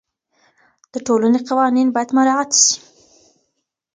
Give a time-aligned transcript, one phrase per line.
[0.93, 2.75] د ټولني قوانین باید مراعات سي.